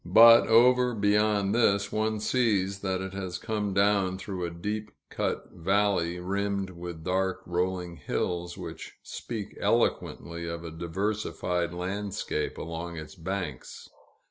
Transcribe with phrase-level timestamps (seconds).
[0.03, 5.51] But, over beyond this, one sees that it has come down through a deep cut
[5.51, 13.13] valley, rimmed with dark, rolling hills, which speak eloquently of a diversified landscape along its
[13.13, 13.91] banks.